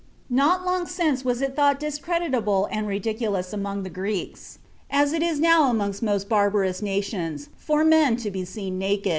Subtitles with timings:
[0.31, 4.57] Not long since it was thought discreditable and ridiculous among the Greeks,
[4.89, 9.09] as it is now among most barbarous nations, for men to be seen naked.